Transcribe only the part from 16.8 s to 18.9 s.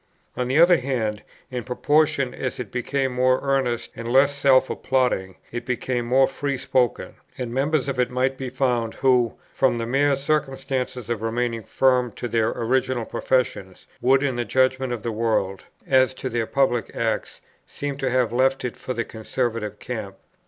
acts, seem to have left it